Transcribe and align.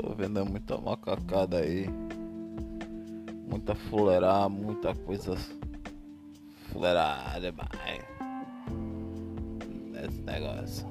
tô 0.00 0.14
vendo 0.14 0.44
muita 0.46 0.78
macacada 0.78 1.58
aí. 1.58 1.86
Muita 3.48 3.74
fuleirada, 3.74 4.48
muita 4.48 4.94
coisa 4.94 5.36
fuleirada 6.70 7.40
demais. 7.40 8.04
Nesse 9.92 10.20
negócio. 10.20 10.86